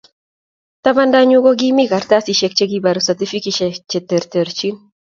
Tababunyi 0.83 1.35
kokimi 1.45 1.83
kartasisiek 1.91 2.53
chekiiboru 2.57 2.99
satifiket 3.07 3.75
che 3.89 3.99
terterchin 4.07 4.75